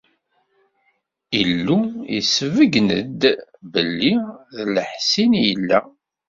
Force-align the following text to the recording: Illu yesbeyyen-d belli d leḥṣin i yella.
Illu 1.39 1.79
yesbeyyen-d 2.15 3.21
belli 3.71 4.13
d 4.53 4.55
leḥṣin 4.75 5.31
i 5.39 5.43
yella. 5.47 5.79